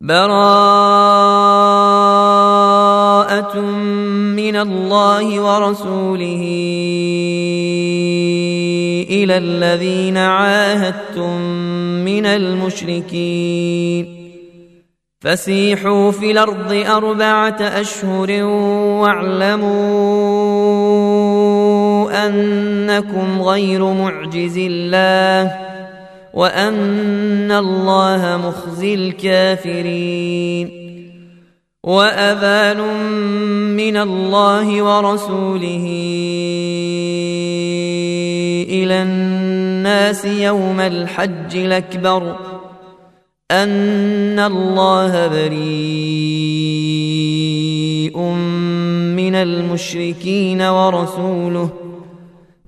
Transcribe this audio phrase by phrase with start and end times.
[0.00, 0.30] براءة
[4.38, 6.42] من الله ورسوله
[9.10, 11.40] إلى الذين عاهدتم
[12.04, 14.06] من المشركين.
[15.20, 18.42] فسيحوا في الأرض أربعة أشهر
[19.02, 19.66] واعلموا
[22.26, 25.67] أنكم غير معجز الله.
[26.38, 30.68] وان الله مخزي الكافرين
[31.82, 32.80] واذان
[33.76, 35.86] من الله ورسوله
[38.68, 42.36] إلى الناس يوم الحج الاكبر
[43.50, 45.58] ان الله بريء
[49.16, 51.87] من المشركين ورسوله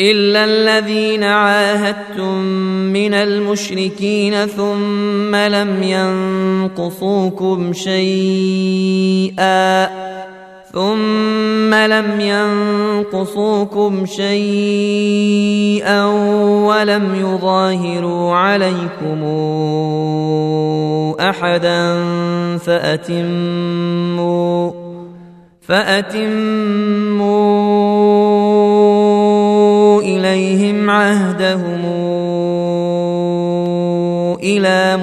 [0.00, 2.38] الا الذين عاهدتم
[2.92, 9.36] من المشركين ثم لم ينقصوكم شيئا
[10.72, 16.04] ثم لم ينقصوكم شيئا
[16.66, 19.24] ولم يظاهروا عليكم
[21.20, 22.04] احدا
[22.58, 24.06] فاتموا
[25.60, 26.96] فاتموا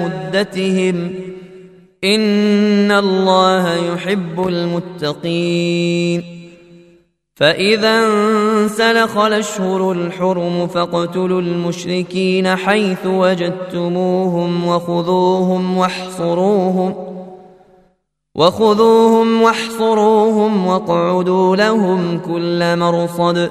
[0.04, 1.10] مدتهم
[2.04, 6.34] إن الله يحب المتقين.
[7.36, 16.94] فإذا انسلخ الأشهر الحرم فاقتلوا المشركين حيث وجدتموهم وخذوهم واحصروهم
[18.34, 23.50] وخذوهم واحصروهم واقعدوا لهم كل مرصد.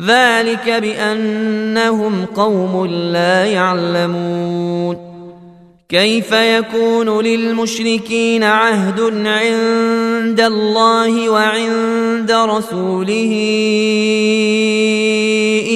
[0.00, 5.14] ذلك بأنهم قوم لا يعلمون.
[5.88, 13.32] كيف يكون للمشركين عهد عند الله وعند رسوله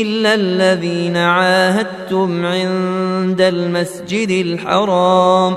[0.02, 5.56] إلا الذين عاهدتم عند المسجد الحرام؟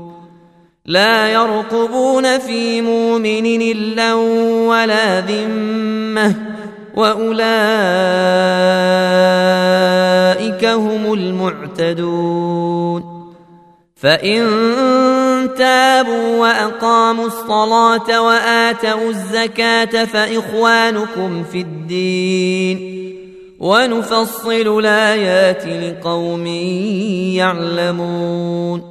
[0.91, 4.13] لا يرقبون في مؤمن إلا
[4.67, 6.35] ولا ذمة
[6.95, 7.45] وأولئك
[10.65, 13.03] هم المعتدون.
[13.95, 14.47] فإن
[15.57, 23.01] تابوا وأقاموا الصلاة وآتوا الزكاة فإخوانكم في الدين.
[23.59, 26.47] ونفصل الآيات لقوم
[27.37, 28.90] يعلمون.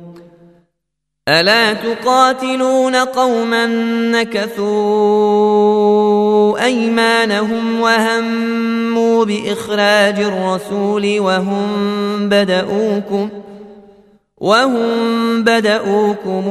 [1.27, 3.65] ألا تقاتلون قوما
[4.11, 4.71] نكثوا
[6.65, 11.69] أيمانهم وهموا بإخراج الرسول وهم
[12.29, 13.29] بدؤوكم
[14.37, 16.43] وهم بدؤوكم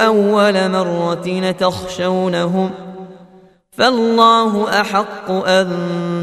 [0.00, 2.70] أول مرة تخشونهم
[3.72, 5.68] فالله أحق أن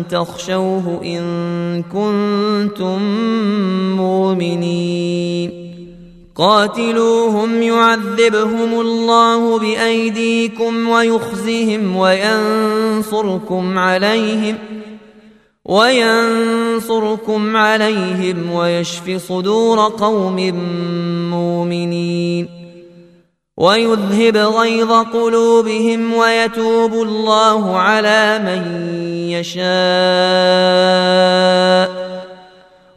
[0.09, 3.01] تخشوه إن كنتم
[3.95, 5.60] مؤمنين
[6.41, 14.57] قاتلوهم يعذبهم الله بأيديكم ويخزهم وينصركم عليهم
[15.65, 20.35] وينصركم عليهم ويشف صدور قوم
[21.29, 22.49] مؤمنين
[23.57, 28.61] ويذهب غيظ قلوبهم ويتوب الله على من
[29.29, 29.61] يشاء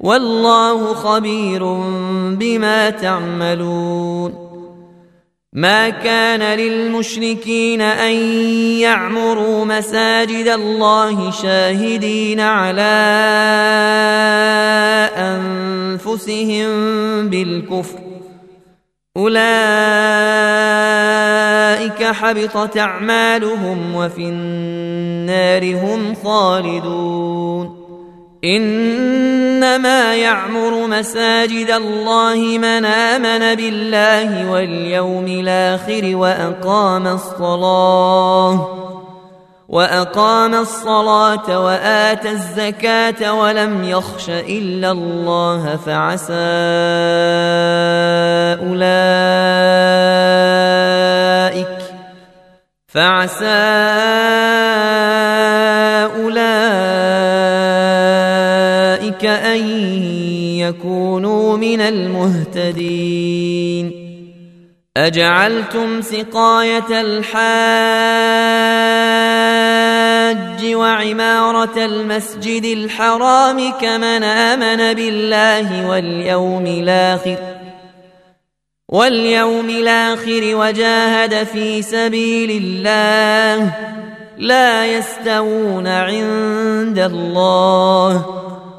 [0.00, 1.64] والله خبير
[2.34, 4.46] بما تعملون.
[5.52, 8.14] ما كان للمشركين أن
[8.80, 12.82] يعمروا مساجد الله شاهدين على
[15.16, 16.68] أنفسهم
[17.28, 17.98] بالكفر.
[19.16, 19.46] أولئك
[22.04, 27.75] حبطت أعمالهم وفي النار هم خالدون.
[28.44, 38.86] إنما يعمر مساجد الله من امن بالله واليوم الآخر وأقام الصلاة
[39.68, 46.34] وأقام الصلاة وآتى الزكاة ولم يخش إلا الله فعسى
[48.66, 50.06] أولئك
[52.88, 53.66] فعسى
[59.16, 59.68] اولئك ان
[60.58, 63.26] يكونوا من المهتدين
[64.96, 67.36] اجعلتم سقايه الحاج
[70.74, 77.36] وعماره المسجد الحرام كمن امن بالله واليوم الآخر
[78.88, 83.74] واليوم الآخر وجاهد في سبيل الله
[84.38, 88.46] لا يستوون عند الله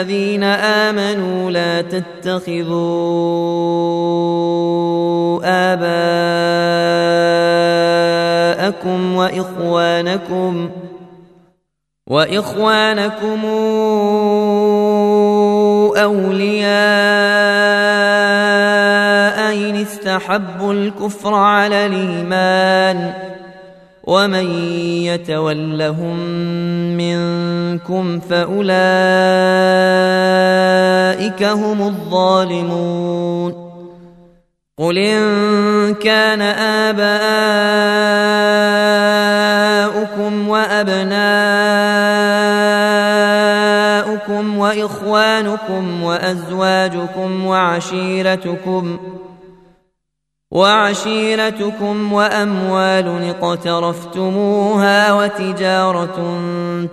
[0.00, 2.70] الذين آمنوا لا تتخذوا
[8.54, 10.70] آباءكم وإخوانكم
[12.06, 13.40] وإخوانكم
[15.96, 16.70] أولياء
[19.54, 23.12] إن استحبوا الكفر على الإيمان
[24.04, 24.50] ومن
[25.04, 26.16] يتولهم
[26.96, 28.62] منكم فاولئك
[31.42, 33.70] هم الظالمون
[34.78, 37.10] قل ان كان اباؤكم
[40.48, 41.20] وابناؤكم
[44.58, 48.98] واخوانكم وازواجكم وعشيرتكم
[50.50, 56.40] وعشيرتكم وأموال اقترفتموها وتجارة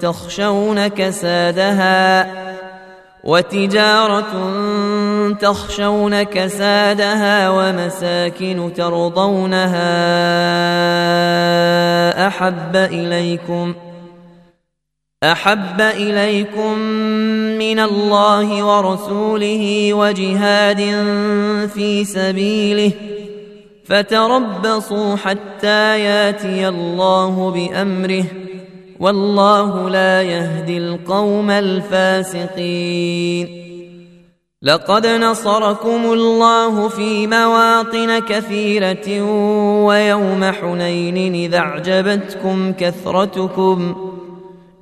[0.01, 2.27] تخشون كسادها
[3.23, 4.33] وتجارة
[5.41, 9.87] تخشون كسادها ومساكن ترضونها
[12.27, 13.73] أحب إليكم
[15.23, 16.79] أحب إليكم
[17.57, 20.77] من الله ورسوله وجهاد
[21.73, 23.06] في سبيله
[23.87, 28.25] فتربصوا حتى ياتي الله بأمره
[28.99, 32.87] والله لا يهدي القوم الفاسقين.
[34.61, 39.21] لقد نصركم الله في مواطن كثيرة
[39.85, 44.06] ويوم حنين إذا أعجبتكم كثرتكم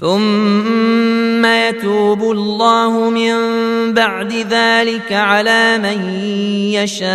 [0.00, 3.34] ثم يتوب الله من
[3.94, 6.10] بعد ذلك على من
[6.72, 7.06] يشاء.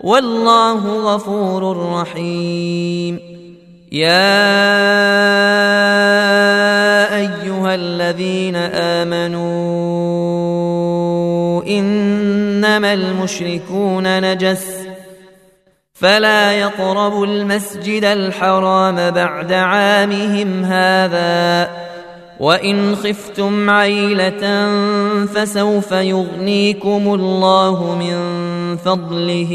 [0.00, 3.20] والله غفور رحيم.
[3.92, 4.38] يا
[7.16, 9.38] أيها الذين آمنوا
[11.68, 12.08] ان
[12.58, 14.77] إنما المشركون نجس.
[16.00, 21.68] فلا يقربوا المسجد الحرام بعد عامهم هذا.
[22.40, 24.68] وإن خفتم عيلة
[25.26, 28.16] فسوف يغنيكم الله من
[28.76, 29.52] فضله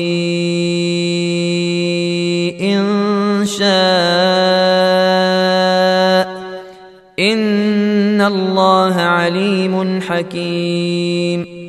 [2.62, 3.64] إن شاء.
[7.20, 11.64] إن الله عليم حكيم.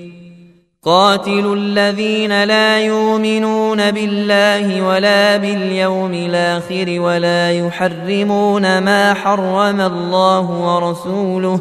[0.84, 11.60] قاتلوا الذين لا يؤمنون بالله ولا باليوم الآخر ولا يحرمون ما حرم الله ورسوله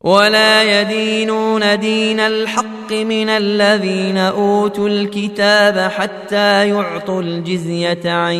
[0.00, 8.34] ولا يدينون دين الحق من الذين أوتوا الكتاب حتى يعطوا الجزية عن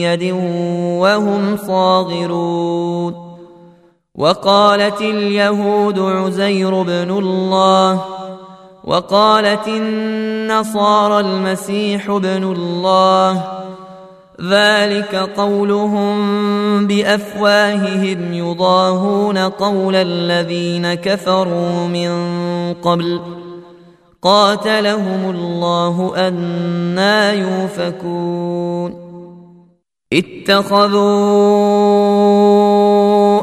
[0.00, 0.32] يد
[1.00, 3.32] وهم صاغرون
[4.14, 8.21] وقالت اليهود عزير بن الله
[8.84, 13.44] وقالت النصارى المسيح ابن الله
[14.40, 16.16] ذلك قولهم
[16.86, 22.12] بأفواههم يضاهون قول الذين كفروا من
[22.74, 23.20] قبل
[24.22, 29.02] قاتلهم الله أنا يؤفكون
[30.12, 31.52] اتخذوا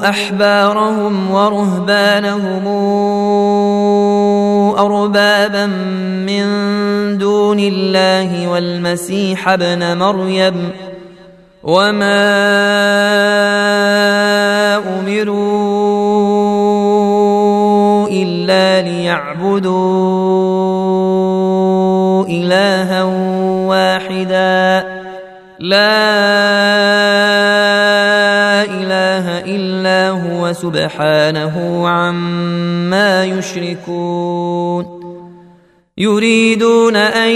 [0.09, 2.67] أحبارهم ورهبانهم
[4.79, 5.65] أربابا
[6.25, 6.45] من
[7.17, 10.69] دون الله والمسيح ابن مريم
[11.63, 12.19] وما
[14.99, 15.67] أمروا
[18.07, 19.79] إلا ليعبدوا
[22.25, 23.03] إلها
[23.67, 24.87] واحدا.
[25.59, 26.38] لا
[30.49, 34.99] إلا هو سبحانه عما يشركون.
[35.97, 37.29] يريدون أن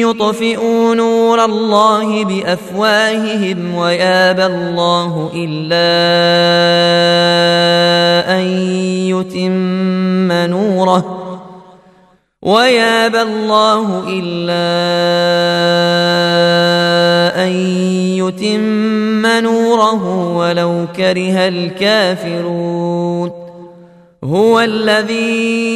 [0.00, 5.86] يطفئوا نور الله بأفواههم ويابى الله إلا
[8.38, 8.44] أن
[9.10, 11.22] يتم نوره.
[12.42, 14.66] ويابى الله إلا
[17.36, 17.52] أن
[18.16, 23.30] يتم نوره ولو كره الكافرون.
[24.24, 25.66] هو الذي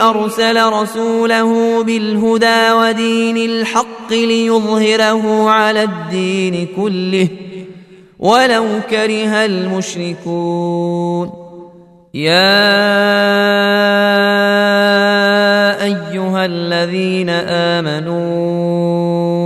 [0.00, 7.28] أرسل رسوله بالهدى ودين الحق ليظهره على الدين كله
[8.18, 11.30] ولو كره المشركون.
[12.14, 12.56] يا
[15.84, 19.45] أيها الذين آمنوا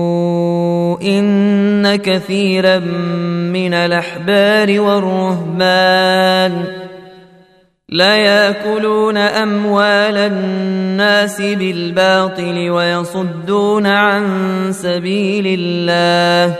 [1.02, 2.78] إن كثيرا
[3.52, 6.64] من الأحبار والرهبان
[7.88, 14.26] ليأكلون أموال الناس بالباطل ويصدون عن
[14.72, 16.56] سبيل الله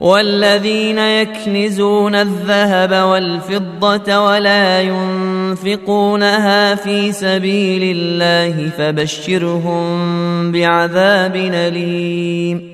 [0.00, 12.73] والذين يكنزون الذهب والفضة ولا ينفقونها في سبيل الله فبشرهم بعذاب أليم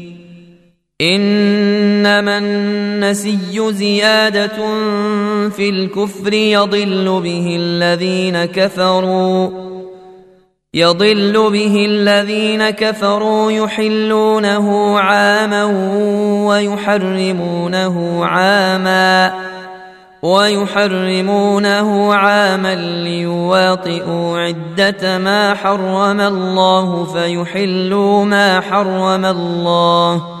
[1.01, 4.57] إنما النسي زيادة
[5.49, 9.49] في الكفر يضل به الذين كفروا
[10.73, 15.65] يضل به الذين كفروا يحلونه عاما
[16.47, 19.33] ويحرمونه عاما
[20.21, 30.40] ويحرمونه عاما ليواطئوا عدة ما حرم الله فيحلوا ما حرم الله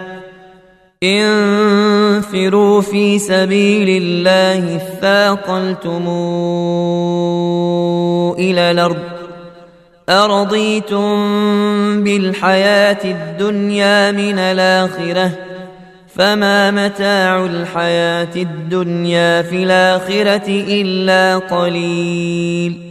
[1.03, 6.07] انفروا في سبيل الله اثاقلتم
[8.39, 8.97] إلى الأرض
[10.09, 11.03] أرضيتم
[12.03, 15.31] بالحياة الدنيا من الآخرة
[16.15, 22.90] فما متاع الحياة الدنيا في الآخرة إلا قليل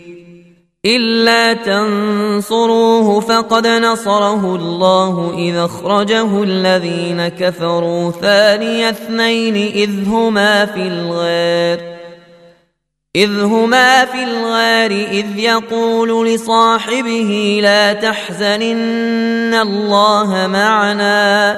[0.85, 11.91] إلا تنصروه فقد نصره الله إذا أخرجه الذين كفروا ثاني اثنين إذ هما في الغار
[13.15, 21.57] إذ هما في الغار إذ يقول لصاحبه لا تحزن إن الله معنا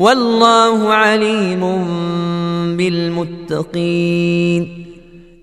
[0.00, 1.60] والله عليم
[2.76, 4.86] بالمتقين.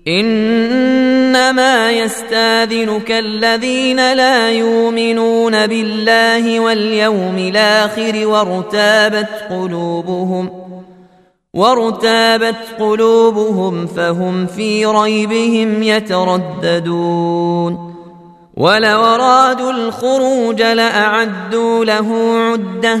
[0.08, 10.50] إنما يستاذنك الذين لا يؤمنون بالله واليوم الآخر وارتابت قلوبهم
[11.54, 17.94] وارتابت قلوبهم فهم في ريبهم يترددون.
[18.56, 23.00] ولو أرادوا الخروج لأعدوا له عدة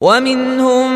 [0.00, 0.92] ومنهم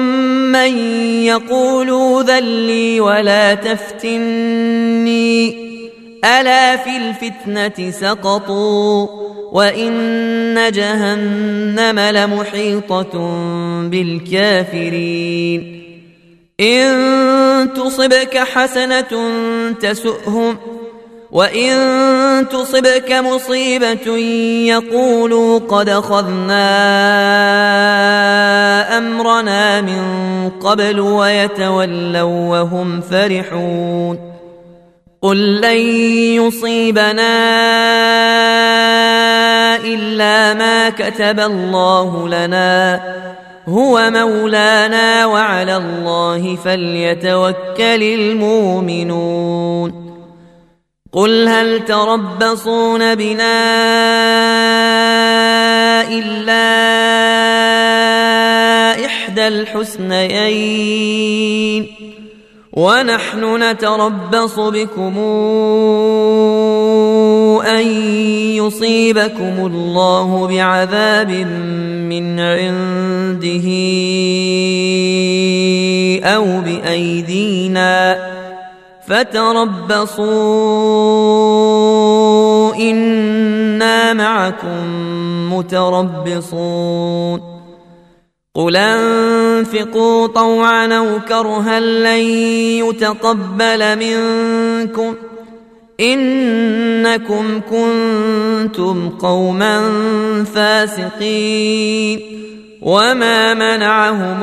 [0.53, 0.79] من
[1.25, 5.33] يقول ذلي ولا تفتني.
[6.25, 9.07] ألا في الفتنة سقطوا
[9.53, 13.13] وإن جهنم لمحيطة
[13.89, 15.83] بالكافرين.
[16.61, 19.31] إن تصبك حسنة
[19.81, 20.57] تسؤهم
[21.33, 24.17] وان تصبك مصيبه
[24.69, 26.69] يقولوا قد اخذنا
[28.99, 30.03] امرنا من
[30.61, 34.33] قبل ويتولوا وهم فرحون
[35.23, 35.79] قل لن
[36.37, 37.33] يصيبنا
[39.77, 43.01] الا ما كتب الله لنا
[43.69, 50.12] هو مولانا وعلى الله فليتوكل المؤمنون
[51.13, 53.63] قل هل تربصون بنا
[56.09, 56.65] الا
[59.07, 60.83] احدى الحسنيين
[62.73, 65.19] ونحن نتربص بكم
[67.67, 67.87] ان
[68.57, 71.31] يصيبكم الله بعذاب
[72.09, 73.69] من عنده
[76.25, 77.52] أو بايدينا
[79.07, 80.33] فتربصوا.
[82.75, 84.87] إنا معكم
[85.55, 87.41] متربصون.
[88.55, 92.21] قل أنفقوا طوعا أو كرها لن
[92.87, 95.15] يتقبل منكم.
[96.01, 99.95] إنكم كنتم قوما
[100.55, 102.32] فاسقين.
[102.83, 104.43] وما منعهم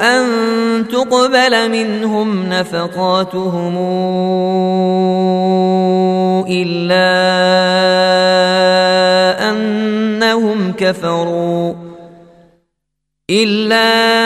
[0.00, 0.24] ان
[0.88, 3.76] تقبل منهم نفقاتهم
[6.48, 7.08] الا
[9.50, 11.74] انهم كفروا
[13.30, 14.18] انهم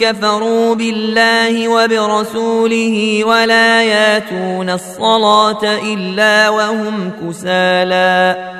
[0.00, 8.50] كفروا بالله وبرسوله ولا ياتون الصلاة إلا وهم كسالى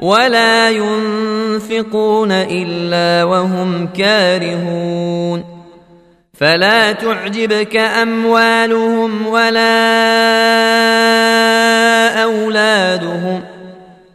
[0.00, 5.44] ولا ينفقون إلا وهم كارهون
[6.34, 9.72] فلا تعجبك أموالهم ولا
[12.22, 13.51] أولادهم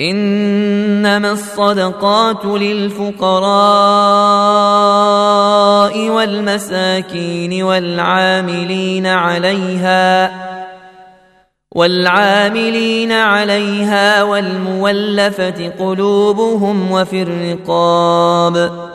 [0.00, 3.18] إنما الصدقات للفقراء
[6.08, 10.32] والمساكين والعاملين عليها
[11.74, 18.88] والعاملين عليها والمولفة قلوبهم وفي الرقاب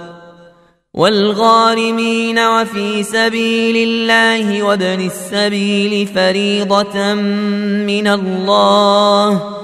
[0.94, 9.62] والغارمين وفي سبيل الله وابن السبيل فريضة من الله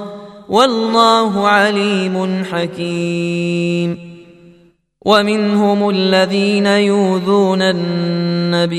[0.50, 4.08] والله عليم حكيم.
[5.06, 8.78] ومنهم الذين يؤذون النبي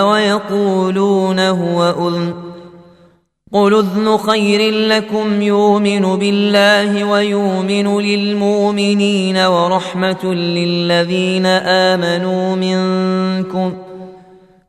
[0.00, 2.34] ويقولون هو أذن.
[3.52, 13.91] قل أذن خير لكم يؤمن بالله ويؤمن للمؤمنين ورحمة للذين آمنوا منكم.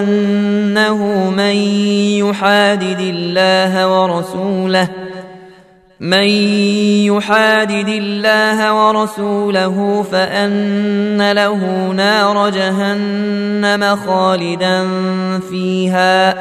[0.00, 1.54] أنه من
[2.28, 4.88] يحادد الله ورسوله
[6.00, 6.28] من
[7.04, 14.88] يحادد الله ورسوله فأن له نار جهنم خالدا
[15.50, 16.34] فيها.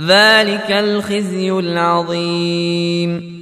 [0.00, 3.41] ذلك الخزي العظيم.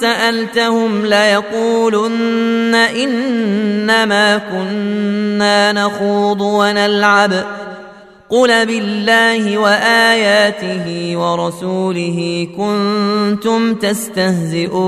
[0.00, 7.32] سألتهم ليقولن إنما كنا نخوض ونلعب.
[8.30, 14.78] قل بالله وآياته ورسوله كنتم تستهزئون.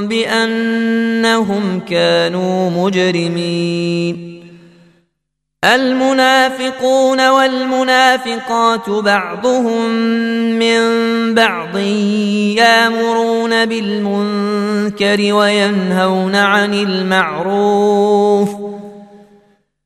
[0.00, 4.34] بأنهم كانوا مجرمين.
[5.64, 9.90] المنافقون والمنافقات بعضهم
[10.58, 10.80] من
[11.34, 11.78] بعض
[12.58, 18.63] يامرون بالمنكر وينهون عن المعروف.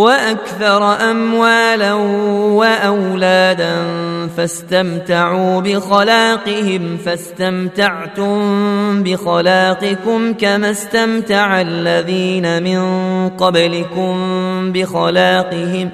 [0.00, 1.92] وأكثر أموالا
[2.56, 3.74] وأولادا
[4.36, 8.32] فاستمتعوا بخلاقهم فاستمتعتم
[9.02, 12.80] بخلاقكم كما استمتع الذين من
[13.28, 14.12] قبلكم
[14.72, 15.90] بخلاقهم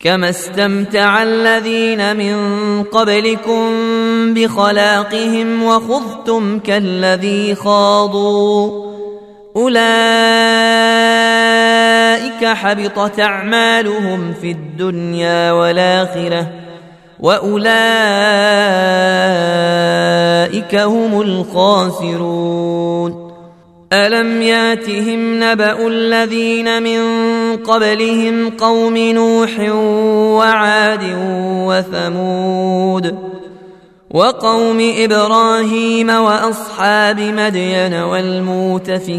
[0.00, 2.36] كما استمتع الذين من
[2.82, 3.70] قبلكم
[4.34, 8.88] بخلاقهم وخذتم كالذي خاضوا
[9.56, 10.77] أولئك
[12.38, 16.50] ذلك حبطت اعمالهم في الدنيا والاخره
[17.20, 17.64] واولئك
[20.74, 22.58] هم الخاسرون
[23.92, 27.00] الم ياتهم نبا الذين من
[27.56, 29.50] قبلهم قوم نوح
[30.38, 31.16] وعاد
[31.66, 33.18] وثمود
[34.10, 39.18] وقوم إبراهيم واصحاب مدين والمؤتفكات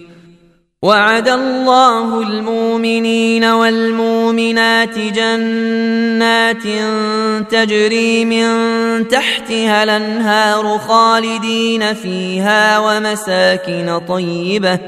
[0.83, 6.63] وعد الله المؤمنين والمؤمنات جنات
[7.51, 8.47] تجري من
[9.07, 14.79] تحتها الأنهار خالدين فيها ومساكن طيبة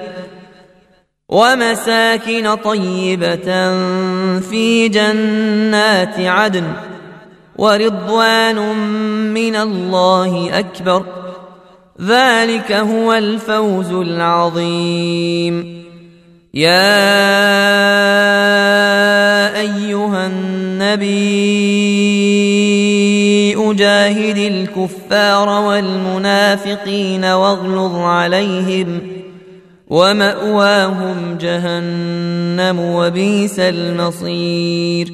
[1.29, 3.45] ومساكن طيبة
[4.39, 6.73] في جنات عدن
[7.57, 8.75] ورضوان
[9.33, 11.22] من الله أكبر
[12.01, 15.83] ذلك هو الفوز العظيم.
[16.53, 16.93] يا
[19.59, 21.13] أيها النبي
[23.71, 28.99] أجاهد الكفار والمنافقين واغلظ عليهم
[29.87, 35.13] ومأواهم جهنم وبئس المصير.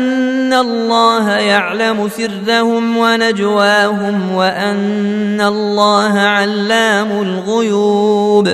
[0.51, 8.49] ان الله يعلم سرهم ونجواهم وان الله علام الغيوب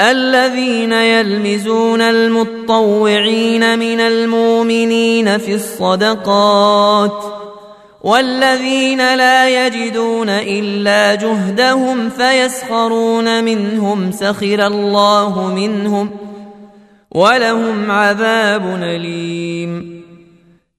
[0.00, 7.24] الذين يلمزون المطوعين من المؤمنين في الصدقات
[8.02, 16.10] والذين لا يجدون الا جهدهم فيسخرون منهم سخر الله منهم
[17.10, 20.07] ولهم عذاب اليم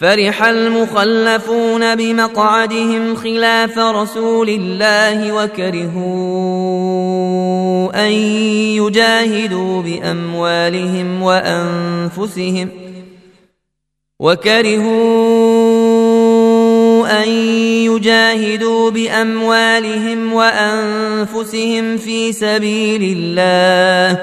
[0.00, 5.98] فرح المخلفون بمقعدهم خلاف رسول الله وكرهوا
[8.06, 8.12] أن
[8.78, 12.68] يجاهدوا بأموالهم وأنفسهم
[14.18, 14.88] وكرهوا
[17.22, 17.28] أن
[17.88, 24.20] يجاهدوا بأموالهم وأنفسهم في سبيل الله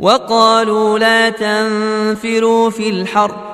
[0.00, 3.53] وقالوا لا تنفروا في الحرب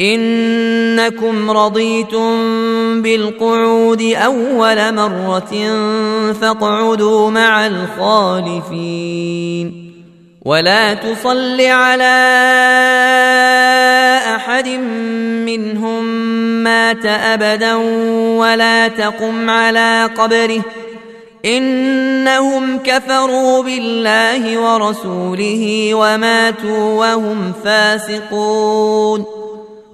[0.00, 2.32] إنكم رضيتم
[3.02, 5.52] بالقعود أول مرة
[6.40, 9.08] فاقعدوا مع الخالفين.
[10.44, 12.18] ولا تصل على
[14.36, 14.68] أحد
[15.46, 16.04] منهم
[16.64, 17.74] مات أبدا
[18.38, 20.62] ولا تقم على قبره.
[21.44, 29.47] إنهم كفروا بالله ورسوله وماتوا وهم فاسقون.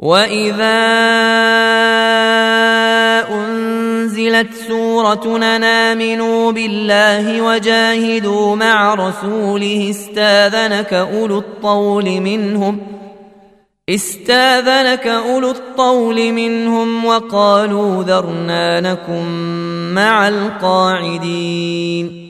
[0.00, 0.80] واذا
[3.28, 12.78] انزلت سوره امنوا بالله وجاهدوا مع رسوله استاذنك اولو الطول منهم
[13.88, 19.24] استاذنك اولو الطول منهم وقالوا ذرنا نكن
[19.94, 22.29] مع القاعدين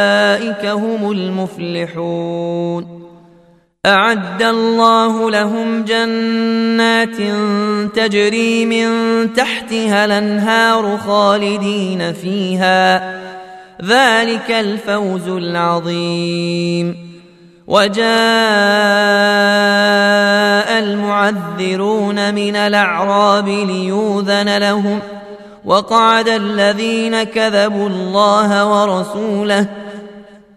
[0.41, 3.01] واولئك هم المفلحون.
[3.85, 7.17] أعد الله لهم جنات
[7.95, 8.89] تجري من
[9.33, 13.13] تحتها الأنهار خالدين فيها.
[13.83, 17.11] ذلك الفوز العظيم.
[17.67, 18.05] وجاء
[20.79, 24.99] المعذرون من الأعراب ليوذن لهم.
[25.65, 29.65] وقعد الذين كذبوا الله ورسوله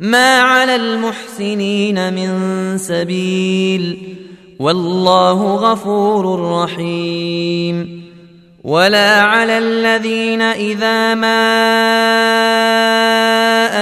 [0.00, 3.98] ما على المحسنين من سبيل
[4.58, 8.04] والله غفور رحيم.
[8.64, 11.44] ولا على الذين إذا ما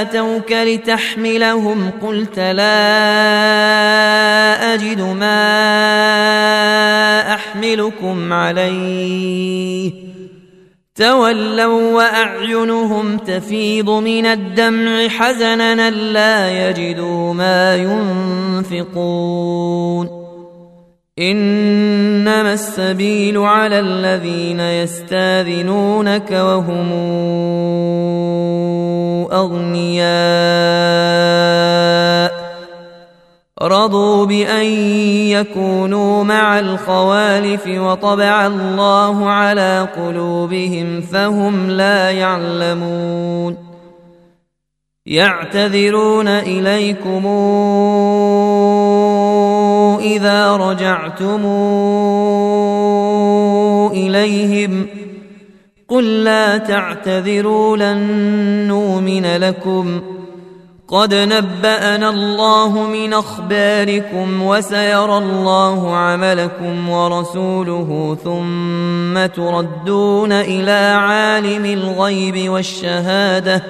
[0.01, 2.75] أتوك لتحملهم قلت لا
[4.75, 5.45] أجد ما
[7.35, 10.12] أحملكم عليه.
[10.95, 17.77] تولوا وأعينهم تفيض من الدمع حزنا لا يجدوا ما
[18.67, 20.23] ينفقون.
[21.19, 26.93] إنما السبيل على الذين يستاذنونك وهم
[29.33, 30.03] أغنياء.
[33.63, 34.65] رضوا بأن
[35.31, 43.57] يكونوا مع الخوالف وطبع الله على قلوبهم فهم لا يعلمون.
[45.07, 47.27] يعتذرون إليكم
[50.01, 51.47] إذا رجعتم
[53.93, 54.87] إليهم.
[55.89, 57.99] قل لا تعتذروا لن
[58.69, 60.03] نؤمن لكم.
[60.93, 73.63] قد نبأنا الله من أخباركم وسيرى الله عملكم ورسوله ثم تردون إلى عالم الغيب والشهادة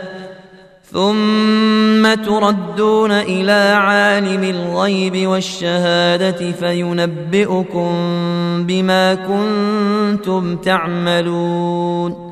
[0.93, 7.93] ثم تردون إلى عالم الغيب والشهادة فينبئكم
[8.67, 12.32] بما كنتم تعملون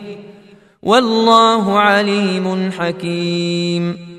[0.83, 4.11] والله عليم حكيم.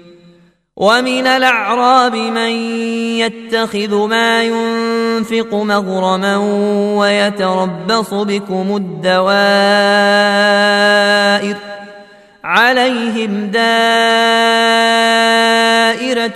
[0.76, 2.50] ومن الأعراب من
[3.20, 6.36] يتخذ ما ينفق مغرما
[6.96, 9.32] ويتربص بكم الدوائر
[12.44, 13.62] عليهم دائرة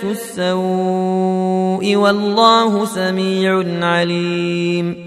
[0.03, 5.06] السوء والله سميع عليم.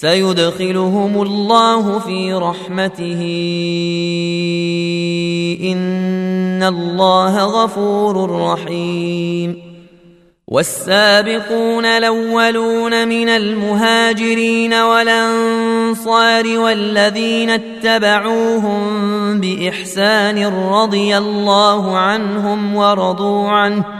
[0.00, 3.22] سيدخلهم الله في رحمته.
[5.72, 9.70] إن الله غفور رحيم.
[10.48, 18.80] والسابقون الأولون من المهاجرين والأنصار والذين اتبعوهم
[19.40, 23.99] بإحسان رضي الله عنهم ورضوا عنه.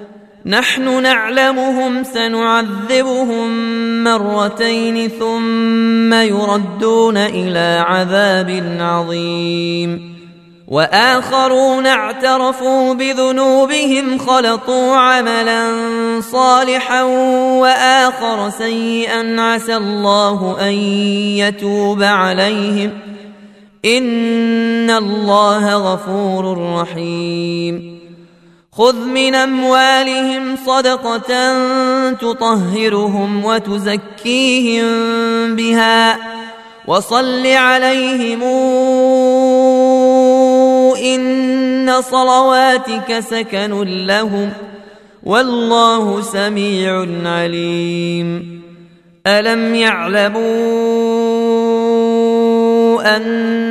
[0.45, 3.49] نحن نعلمهم سنعذبهم
[4.03, 10.11] مرتين ثم يردون إلى عذاب عظيم.
[10.67, 15.65] وآخرون اعترفوا بذنوبهم خلطوا عملا
[16.21, 17.03] صالحا
[17.61, 20.73] وآخر سيئا عسى الله أن
[21.37, 22.89] يتوب عليهم.
[23.85, 28.00] إن الله غفور رحيم.
[28.77, 31.31] خذ من أموالهم صدقة
[32.11, 34.85] تطهرهم وتزكيهم
[35.55, 36.17] بها
[36.87, 38.43] وصل عليهم
[40.97, 44.49] إن صلواتك سكن لهم
[45.23, 48.61] والله سميع عليم.
[49.27, 50.41] ألم يعلموا
[53.15, 53.70] أن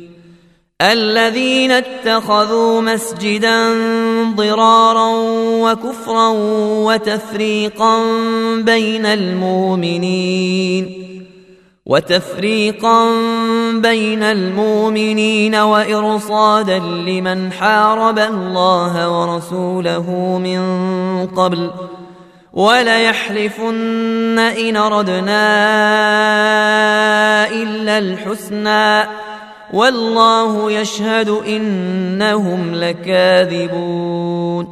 [0.81, 3.73] الذين اتخذوا مسجدا
[4.35, 5.09] ضرارا
[5.61, 6.27] وكفرا
[6.85, 7.99] وتفريقا
[8.55, 11.01] بين المؤمنين
[11.85, 13.11] وتفريقا
[13.73, 20.61] بين المؤمنين وإرصادا لمن حارب الله ورسوله من
[21.27, 21.71] قبل
[22.53, 25.47] وليحلفن إن ردنا
[27.49, 29.21] إلا الحسنى
[29.73, 34.67] والله يشهد إنهم لكاذبون.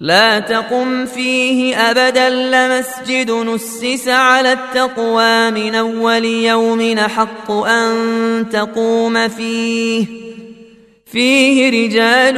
[0.00, 10.06] لا تقم فيه أبدا لمسجد نسس على التقوى من أول يوم حق أن تقوم فيه.
[11.06, 12.36] فيه رجال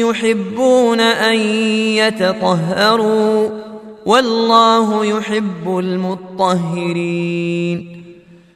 [0.00, 1.34] يحبون أن
[1.96, 3.50] يتطهروا
[4.06, 7.26] والله يحب المطهرين.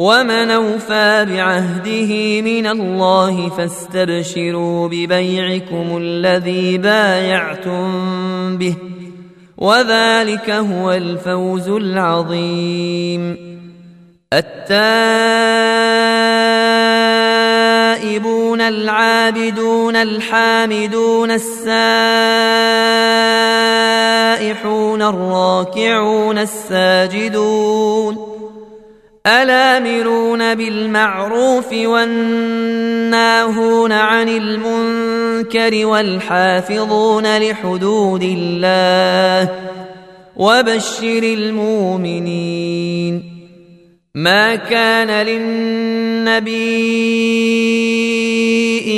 [0.00, 8.74] ومن أوفى بعهده من الله فاستبشروا ببيعكم الذي بايعتم به
[9.58, 13.36] وذلك هو الفوز العظيم.
[14.32, 14.70] التائبون
[18.60, 21.70] العابدون الحامدون السائحون
[25.02, 28.29] الراكعون الساجدون
[29.26, 33.12] الآمرون بالمعروف والناهون
[33.92, 39.54] عن المنكر والحافظون لحدود الله
[40.36, 42.60] وبشر المؤمنين
[44.14, 46.62] ما كان للنبي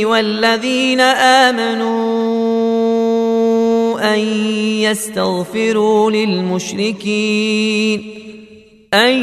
[0.05, 2.12] والذين آمنوا
[4.14, 4.18] أن
[4.81, 7.43] يستغفروا للمشركين
[8.95, 9.14] أن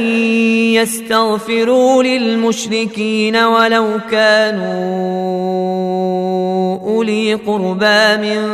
[0.74, 4.70] يستغفروا للمشركين ولو كانوا
[6.80, 8.48] أولي قربى من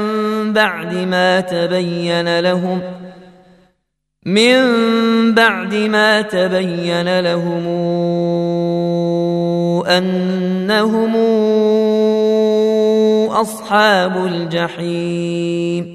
[0.54, 2.82] بعد ما تبين لهم
[4.26, 4.62] من
[5.34, 7.66] بعد ما تبين لهم
[9.88, 11.16] أنهم
[13.32, 15.95] أصحاب الجحيم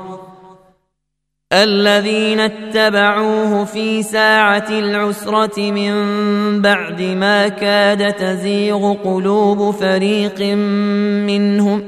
[1.53, 5.91] الذين اتبعوه في ساعة العسرة من
[6.61, 10.41] بعد ما كاد تزيغ قلوب فريق
[11.27, 11.83] منهم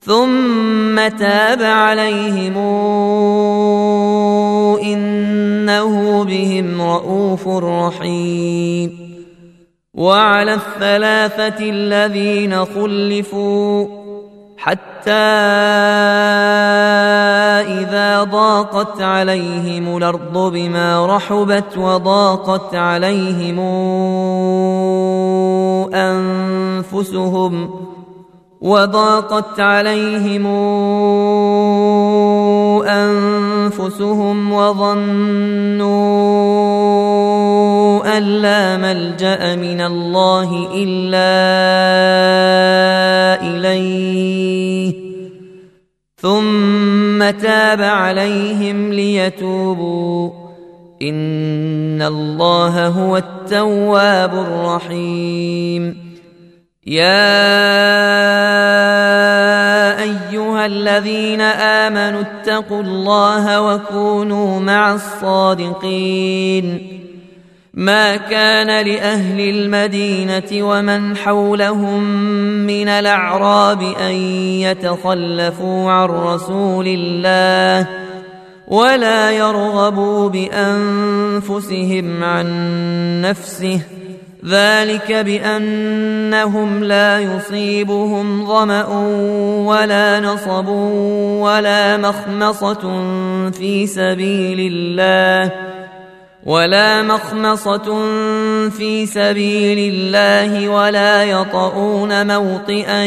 [0.00, 2.56] ثم تاب عليهم
[4.82, 9.10] إنه بهم رءوف رحيم
[9.94, 13.99] وعلى الثلاثة الذين خلفوا
[14.60, 15.10] حتى
[17.80, 23.60] إذا ضاقت عليهم الأرض بما رحبت وضاقت عليهم
[25.94, 27.70] أنفسهم
[28.60, 30.46] وضاقت عليهم
[32.86, 35.90] أنفسهم وظنوا
[38.16, 41.30] أن لا ملجأ من الله إلا
[43.42, 44.49] إليه.
[46.22, 50.30] ثم تاب عليهم ليتوبوا.
[51.02, 56.10] إن الله هو التواب الرحيم.
[56.86, 57.02] يا
[60.02, 66.78] أيها الذين آمنوا اتقوا الله وكونوا مع الصادقين.
[67.74, 72.02] ما كان لأهل المدينة ومن حولهم
[72.66, 74.12] من الأعراب أن
[74.60, 77.88] يتخلفوا عن رسول الله
[78.68, 82.46] ولا يرغبوا بأنفسهم عن
[83.20, 83.80] نفسه.
[84.46, 88.86] ذلك بأنهم لا يصيبهم ظمأ
[89.66, 90.68] ولا نصب
[91.38, 92.80] ولا مخمصة
[93.50, 95.79] في سبيل الله.
[96.46, 97.84] ولا مخمصة
[98.70, 103.04] في سبيل الله ولا يطؤون موطئا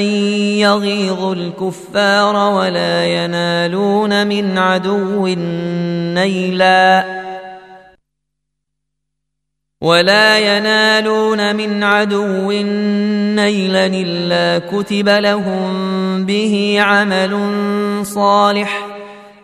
[0.58, 5.28] يغيظ الكفار ولا ينالون من عدو
[6.14, 7.24] نيلاً
[9.84, 12.52] ولا ينالون من عدو
[13.36, 17.36] نيلا إلا كتب لهم به عمل
[18.06, 18.93] صالح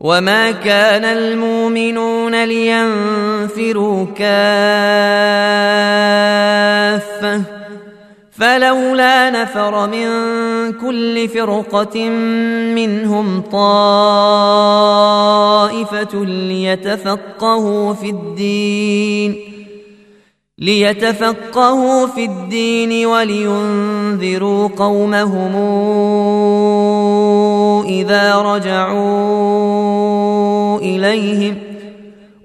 [0.00, 4.26] وما كان المؤمنون لينفروا كافة
[8.32, 10.06] فلولا نفر من
[10.72, 12.08] كل فرقة
[12.74, 14.64] منهم طائفة
[16.24, 19.36] ليتفقهوا في الدين
[20.58, 25.54] ليتفقهوا في الدين ولينذروا قومهم
[27.84, 29.58] إذا رجعوا
[30.78, 31.56] إليهم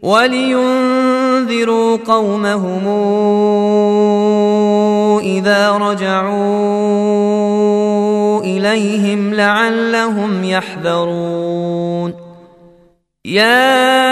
[0.01, 2.87] ولينذروا قومهم
[5.19, 6.81] إذا رجعوا
[8.41, 12.13] إليهم لعلهم يحذرون.
[13.25, 14.11] يا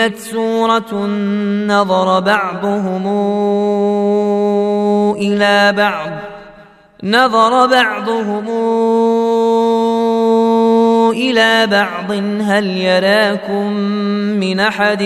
[0.00, 1.06] انزلت سورة
[1.66, 3.06] نظر بعضهم
[5.16, 6.10] إلى بعض.
[7.02, 8.48] نظر بعضهم
[11.12, 12.12] إلى بعض.
[12.42, 13.72] هل يراكم
[14.40, 15.02] من أحد؟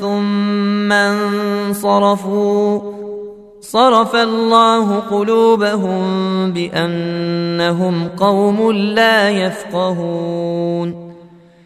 [0.00, 2.80] ثم انصرفوا.
[3.60, 6.02] صرف الله قلوبهم
[6.52, 11.05] بأنهم قوم لا يفقهون.